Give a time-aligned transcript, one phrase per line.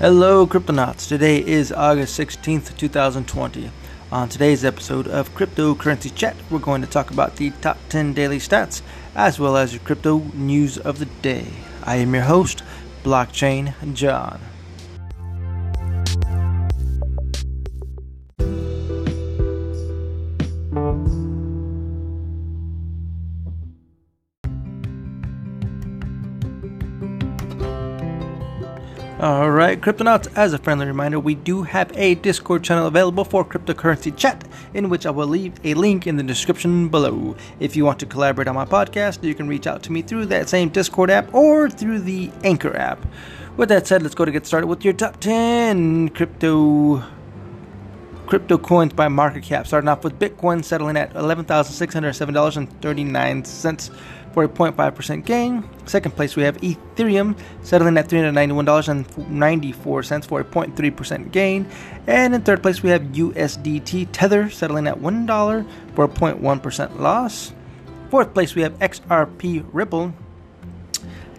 [0.00, 1.06] Hello, Cryptonauts.
[1.06, 3.70] Today is August 16th, 2020.
[4.10, 8.38] On today's episode of Cryptocurrency Chat, we're going to talk about the top 10 daily
[8.38, 8.82] stats
[9.14, 11.46] as well as your crypto news of the day.
[11.84, 12.64] I am your host,
[13.04, 14.40] Blockchain John.
[29.24, 34.14] Alright, Cryptonauts, as a friendly reminder, we do have a Discord channel available for cryptocurrency
[34.14, 37.34] chat, in which I will leave a link in the description below.
[37.58, 40.26] If you want to collaborate on my podcast, you can reach out to me through
[40.26, 43.02] that same Discord app or through the Anchor app.
[43.56, 47.02] With that said, let's go to get started with your top 10 crypto
[48.26, 49.66] crypto coins by market cap.
[49.66, 53.90] Starting off with Bitcoin settling at $11,607.39
[54.32, 55.68] for a 0.5% gain.
[55.86, 61.66] Second place, we have Ethereum settling at $391.94 for a 0.3% gain.
[62.06, 67.52] And in third place, we have USDT Tether settling at $1 for a 0.1% loss.
[68.10, 70.12] Fourth place, we have XRP Ripple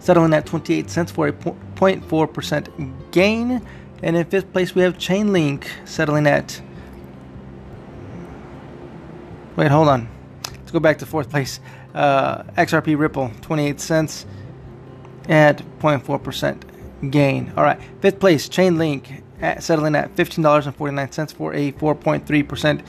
[0.00, 3.60] settling at 28 cents for a 0.4% gain.
[4.02, 6.60] And in fifth place, we have Chainlink settling at.
[9.56, 10.08] Wait, hold on.
[10.52, 11.60] Let's go back to fourth place.
[11.94, 14.26] Uh, XRP Ripple, 28 cents
[15.28, 17.52] at 0.4% gain.
[17.56, 22.84] All right, fifth place, Chainlink at, settling at $15.49 for a 4.3%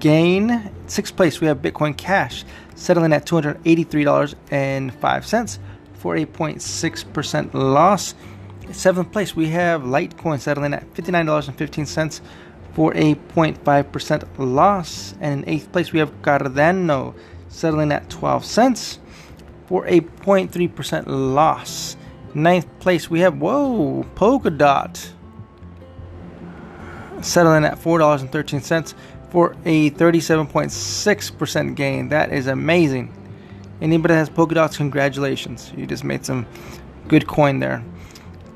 [0.00, 0.72] gain.
[0.86, 2.44] Sixth place, we have Bitcoin Cash
[2.74, 5.58] settling at $283.05
[5.94, 8.16] for a 0.6% loss.
[8.72, 12.20] Seventh place, we have Litecoin settling at $59.15
[12.78, 15.12] for a 0.5% loss.
[15.20, 17.12] And in eighth place, we have Cardano
[17.48, 19.00] settling at 12 cents
[19.66, 21.96] for a 0.3% loss.
[22.34, 25.10] Ninth place, we have, whoa, Polkadot
[27.20, 28.94] settling at $4.13
[29.30, 32.10] for a 37.6% gain.
[32.10, 33.12] That is amazing.
[33.82, 35.72] Anybody that has Polkadots, congratulations.
[35.76, 36.46] You just made some
[37.08, 37.82] good coin there.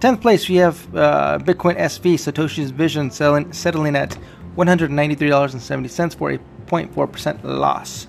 [0.02, 4.18] 10th place, we have uh, Bitcoin SV, Satoshi's Vision, selling, settling at
[4.56, 8.08] $193.70 for a 0.4% loss.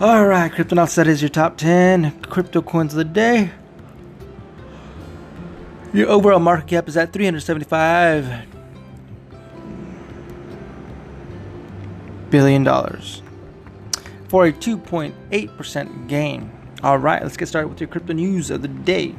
[0.00, 3.50] All right, Cryptonauts, that is your top 10 crypto coins of the day.
[5.92, 8.46] Your overall market cap is at 375
[12.30, 13.20] billion dollars
[14.28, 16.50] for a 2.8% gain.
[16.82, 19.14] All right, let's get started with your crypto news of the day.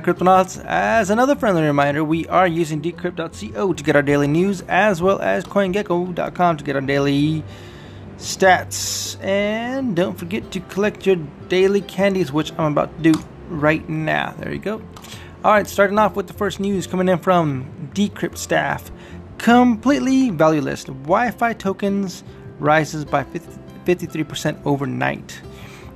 [0.00, 4.62] Alright, Cryptonauts, as another friendly reminder, we are using decrypt.co to get our daily news
[4.62, 7.44] as well as CoinGecko.com to get our daily
[8.16, 9.22] stats.
[9.22, 11.16] And don't forget to collect your
[11.48, 14.32] daily candies, which I'm about to do right now.
[14.38, 14.80] There you go.
[15.44, 18.90] Alright, starting off with the first news coming in from Decrypt staff.
[19.36, 20.84] Completely valueless.
[20.84, 22.24] YFI tokens
[22.58, 23.50] rises by 50,
[23.84, 25.42] 53% overnight.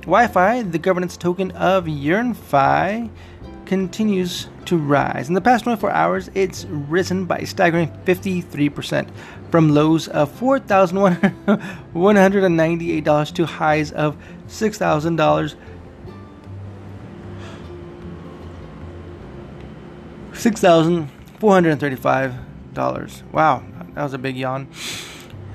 [0.01, 3.09] YFI, the governance token of YearnFi,
[3.65, 5.27] continues to rise.
[5.27, 9.09] In the past 24 hours, it's risen by a staggering 53%
[9.49, 14.15] from lows of $4,198 to highs of
[14.47, 15.55] $6,000.
[20.33, 23.23] $6,435.
[23.31, 24.67] Wow, that was a big yawn.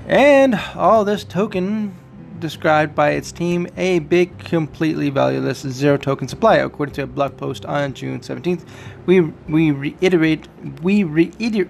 [0.07, 1.95] And all this token
[2.41, 6.57] described by its team a big, completely valueless zero token supply.
[6.57, 8.65] According to a blog post on June 17th,
[9.05, 10.49] we we reiterate
[10.81, 11.69] we reiterate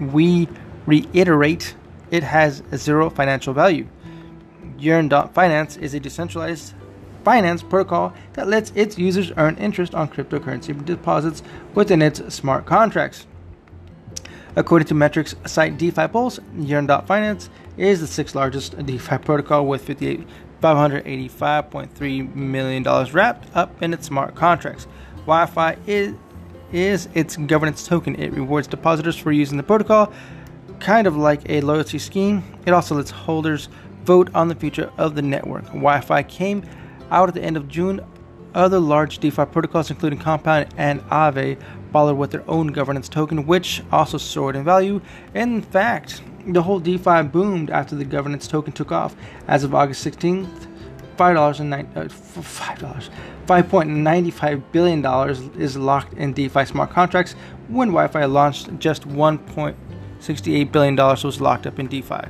[0.00, 0.48] we
[0.86, 1.76] reiterate
[2.10, 3.86] it has zero financial value.
[4.78, 6.74] Yearn.finance is a decentralized
[7.24, 11.42] finance protocol that lets its users earn interest on cryptocurrency deposits
[11.74, 13.26] within its smart contracts.
[14.56, 20.26] According to metrics site DeFi Pulse, Yearn.finance is the sixth largest DeFi protocol with 58,
[20.62, 22.82] $585.3 million
[23.12, 24.86] wrapped up in its smart contracts.
[25.26, 26.14] YFI is,
[26.72, 28.16] is its governance token.
[28.16, 30.12] It rewards depositors for using the protocol,
[30.80, 32.42] kind of like a loyalty scheme.
[32.66, 33.68] It also lets holders
[34.04, 35.64] vote on the future of the network.
[35.66, 36.64] YFI came
[37.10, 38.00] out at the end of June.
[38.54, 41.60] Other large DeFi protocols, including Compound and Aave,
[41.92, 45.00] followed with their own governance token, which also soared in value.
[45.34, 49.14] In fact, the whole DeFi boomed after the governance token took off.
[49.46, 50.66] As of August 16th,
[51.16, 53.10] five dollars and uh, five dollars,
[53.46, 57.34] five point ninety five billion dollars is locked in DeFi smart contracts.
[57.68, 59.76] When YFI launched, just one point
[60.20, 62.28] sixty eight billion dollars was locked up in DeFi.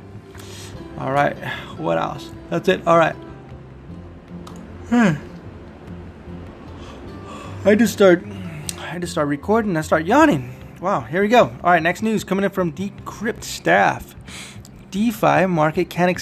[0.99, 1.37] All right.
[1.76, 2.31] What else?
[2.50, 2.84] That's it.
[2.87, 3.14] All right.
[4.88, 5.12] Hmm.
[7.64, 8.25] I just start.
[8.90, 9.76] I just start recording.
[9.76, 10.55] I start yawning.
[10.81, 11.02] Wow.
[11.02, 11.43] Here we go.
[11.62, 11.82] All right.
[11.82, 14.14] Next news coming in from Decrypt staff.
[14.90, 16.14] DeFi market can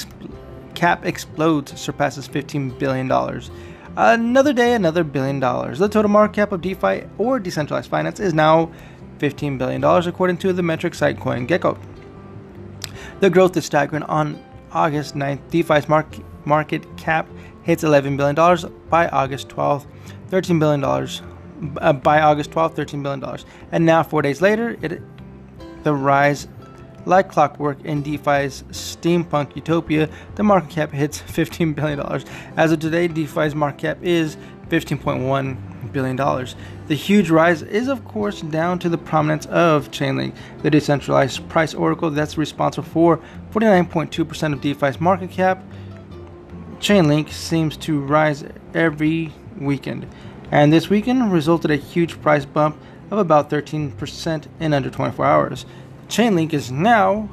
[0.74, 3.52] cap explodes, surpasses 15 billion dollars.
[3.96, 5.78] Another day, another billion dollars.
[5.78, 8.72] The total market cap of DeFi or decentralized finance is now
[9.18, 11.78] $15 billion, according to the metric site CoinGecko.
[13.20, 14.02] The growth is staggering.
[14.02, 14.42] On
[14.72, 17.28] August 9th, DeFi's market, market cap
[17.62, 18.34] hits $11 billion.
[18.90, 19.86] By August 12th,
[20.30, 21.35] $13 billion.
[21.78, 23.38] Uh, by August 12th, $13 billion.
[23.72, 25.00] And now, four days later, it,
[25.84, 26.48] the rise
[27.06, 32.00] like clockwork in DeFi's steampunk utopia, the market cap hits $15 billion.
[32.56, 34.36] As of today, DeFi's market cap is
[34.68, 36.16] $15.1 billion.
[36.88, 41.74] The huge rise is, of course, down to the prominence of Chainlink, the decentralized price
[41.74, 43.18] oracle that's responsible for
[43.52, 45.62] 49.2% of DeFi's market cap.
[46.78, 48.44] Chainlink seems to rise
[48.74, 50.06] every weekend,
[50.50, 52.76] and this weekend resulted a huge price bump
[53.10, 55.66] of about 13% in under 24 hours.
[56.08, 57.28] Chainlink is now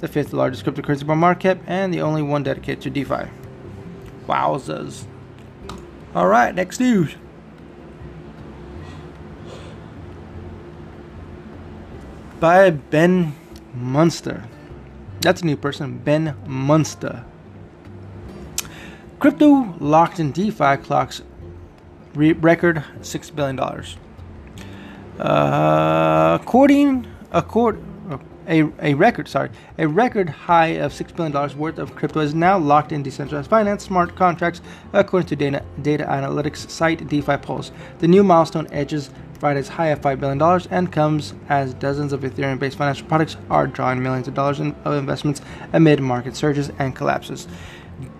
[0.00, 3.30] the fifth largest cryptocurrency by market cap and the only one dedicated to DeFi.
[4.26, 5.04] Wowzers.
[6.14, 7.14] Alright, next news.
[12.40, 13.34] By Ben
[13.74, 14.44] Munster.
[15.20, 17.24] That's a new person, Ben Munster.
[19.18, 21.22] Crypto locked in DeFi clocks
[22.14, 23.58] re- record $6 billion.
[25.18, 27.82] Uh, according, accord,
[28.48, 32.58] a, a record, sorry, a record high of $6 billion worth of crypto is now
[32.58, 34.60] locked in decentralized finance smart contracts,
[34.92, 37.70] according to data, data analytics site DeFi Pulse.
[37.98, 39.10] The new milestone edges
[39.40, 43.66] Friday's high of $5 billion and comes as dozens of Ethereum based financial products are
[43.66, 45.40] drawing millions of dollars in, of investments
[45.72, 47.48] amid market surges and collapses.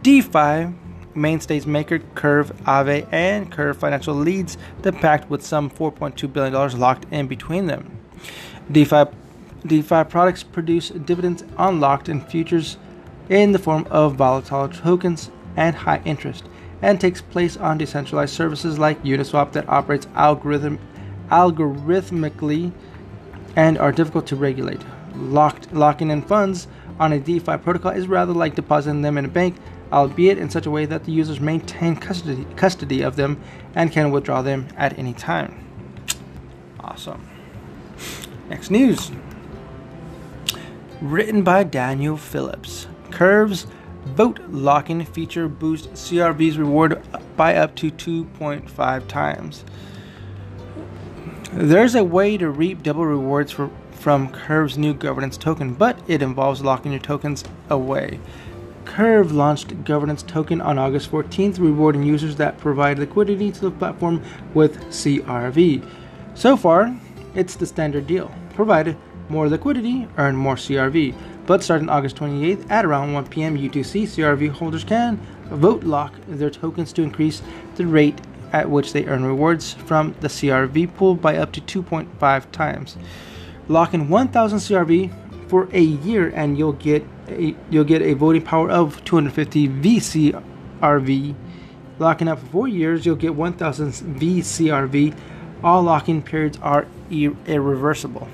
[0.02, 0.72] DeFi
[1.15, 7.07] mainstays Maker, Curve, Aave, and Curve Financial leads the pact with some $4.2 billion locked
[7.11, 7.99] in between them.
[8.71, 9.05] DeFi
[9.67, 12.79] DeFi products produce dividends unlocked in futures
[13.29, 16.45] in the form of volatile tokens and high interest,
[16.81, 20.79] and takes place on decentralized services like Uniswap that operates algorithm,
[21.29, 22.73] algorithmically
[23.57, 24.81] and are difficult to regulate.
[25.15, 26.69] Locked, locking in funds
[26.99, 29.57] on a DeFi protocol is rather like depositing them in a bank,
[29.92, 33.40] albeit in such a way that the users maintain custody, custody of them
[33.75, 35.64] and can withdraw them at any time.
[36.81, 37.26] Awesome.
[38.48, 39.10] Next news
[41.00, 42.87] written by Daniel Phillips.
[43.10, 43.66] Curve's
[44.04, 47.02] vote locking feature boosts CRV's reward
[47.37, 49.64] by up to 2.5 times.
[51.52, 56.22] There's a way to reap double rewards for, from Curve's new governance token, but it
[56.22, 58.20] involves locking your tokens away.
[58.85, 64.23] Curve launched Governance Token on August 14th, rewarding users that provide liquidity to the platform
[64.55, 65.87] with CRV.
[66.35, 66.94] So far,
[67.35, 68.97] it's the standard deal, provided
[69.29, 71.15] more liquidity, earn more CRV.
[71.47, 73.56] But starting August 28th at around 1 p.m.
[73.56, 75.19] UTC, CRV holders can
[75.50, 77.43] vote lock their tokens to increase
[77.76, 78.21] the rate
[78.53, 82.97] at which they earn rewards from the CRV pool by up to 2.5 times.
[83.69, 88.43] Lock in 1,000 CRV for a year, and you'll get a, you'll get a voting
[88.43, 91.35] power of 250 VCRV.
[91.99, 95.14] Locking up for four years, you'll get 1,000 VCRV.
[95.62, 98.28] All locking periods are irreversible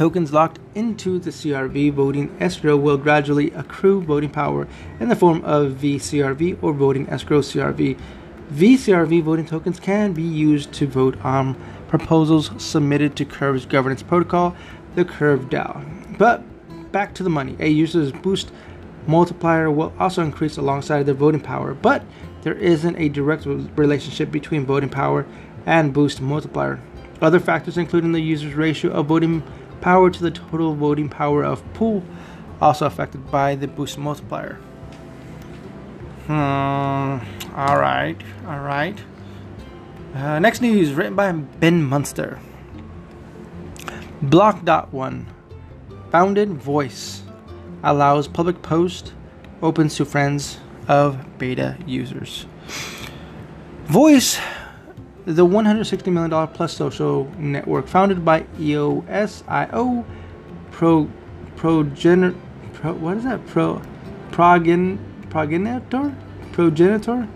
[0.00, 4.66] tokens locked into the CRV voting escrow will gradually accrue voting power
[4.98, 8.00] in the form of VCRV or voting escrow CRV.
[8.50, 11.54] VCRV voting tokens can be used to vote on
[11.90, 14.56] proposals submitted to Curve's governance protocol,
[14.94, 16.16] the Curve DAO.
[16.16, 16.42] But
[16.92, 17.56] back to the money.
[17.58, 18.52] A user's boost
[19.08, 22.04] multiplier will also increase alongside their voting power, but
[22.42, 25.26] there isn't a direct relationship between voting power
[25.66, 26.80] and boost multiplier.
[27.20, 29.42] Other factors, including the user's ratio of voting
[29.80, 32.04] power to the total voting power of pool,
[32.60, 34.54] also affected by the boost multiplier.
[36.26, 37.18] Hmm.
[37.56, 38.16] All right.
[38.46, 38.96] All right.
[40.14, 42.40] Uh, next news written by Ben Munster.
[44.22, 45.26] Block.one.
[46.10, 47.22] Founded Voice
[47.84, 49.12] allows public post
[49.62, 52.46] opens to friends of beta users.
[53.84, 54.40] Voice
[55.26, 60.04] the $160 million plus social network founded by EOSIO
[60.72, 61.08] Pro
[61.54, 62.34] Progener
[62.72, 63.46] Pro what is that?
[63.46, 63.80] Pro
[64.32, 64.98] Progen
[65.30, 66.16] Progenitor?
[66.50, 67.28] Progenitor?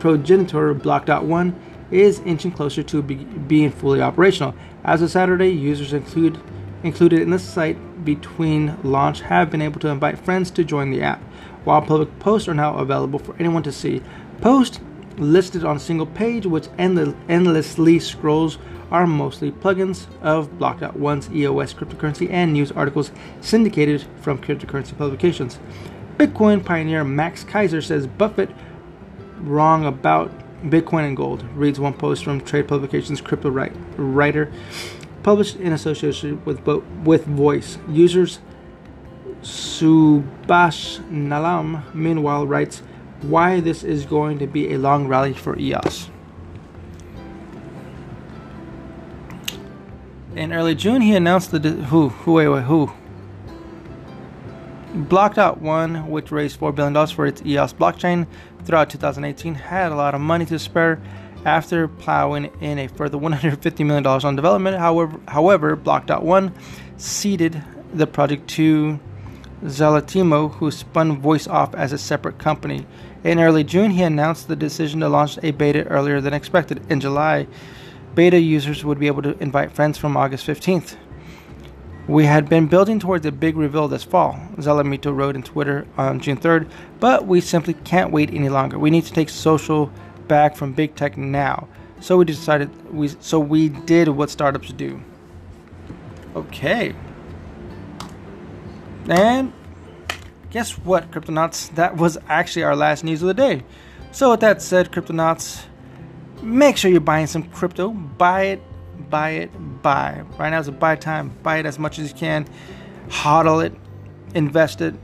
[0.00, 1.54] Progenitor Block.one
[1.90, 4.54] is inching closer to be, being fully operational.
[4.84, 6.40] As of Saturday, users include
[6.84, 11.02] included in the site between launch have been able to invite friends to join the
[11.02, 11.20] app,
[11.64, 14.00] while public posts are now available for anyone to see.
[14.40, 14.78] Posts
[15.16, 18.58] listed on a single page, which endlessly scrolls,
[18.90, 25.58] are mostly plugins of Block.one's EOS cryptocurrency and news articles syndicated from cryptocurrency publications.
[26.16, 28.50] Bitcoin pioneer Max Keiser says Buffett
[29.40, 30.32] wrong about
[30.64, 34.52] Bitcoin and gold, reads one post from trade publications crypto writer
[35.22, 36.66] published in association with
[37.04, 37.78] with Voice.
[37.88, 38.40] Users
[39.42, 42.82] Subash Nalam meanwhile writes
[43.22, 46.10] why this is going to be a long rally for EOS.
[50.34, 52.92] In early June, he announced the who who wait, wait who
[55.08, 58.26] Block.one, which raised four billion dollars for its EOS blockchain
[58.64, 61.00] throughout 2018, had a lot of money to spare
[61.46, 64.76] after plowing in a further 150 million dollars on development.
[64.76, 66.52] However, however, Block.one
[66.98, 67.62] ceded
[67.94, 69.00] the project to
[69.64, 72.86] Zalotimo, who spun Voice off as a separate company.
[73.24, 76.82] In early June, he announced the decision to launch a beta earlier than expected.
[76.90, 77.46] In July,
[78.14, 80.96] beta users would be able to invite friends from August 15th.
[82.08, 86.20] We had been building towards a big reveal this fall, Zalamito wrote in Twitter on
[86.20, 88.78] June 3rd, but we simply can't wait any longer.
[88.78, 89.92] We need to take social
[90.26, 91.68] back from big tech now.
[92.00, 95.02] So we decided we so we did what startups do.
[96.34, 96.94] Okay.
[99.08, 99.52] And
[100.50, 101.74] guess what, Cryptonauts?
[101.74, 103.64] That was actually our last news of the day.
[104.12, 105.64] So, with that said, Cryptonauts,
[106.42, 107.90] make sure you're buying some crypto.
[107.90, 108.62] Buy it,
[109.10, 110.22] buy it, buy.
[110.38, 111.30] Right now is a buy time.
[111.42, 112.46] Buy it as much as you can.
[113.08, 113.74] Hodl it,
[114.34, 114.94] invest it,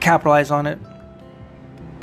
[0.00, 0.78] capitalize on it.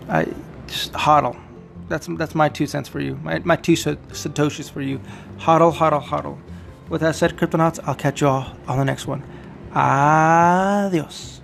[0.10, 0.28] I
[0.68, 1.40] just hodl.
[1.88, 3.16] That's that's my two cents for you.
[3.18, 5.00] My, my two satoshis for you.
[5.38, 6.40] Hodl, hodl, hodl.
[6.90, 9.24] With that said, Cryptonauts, I'll catch you all on the next one.
[9.74, 11.42] Adios.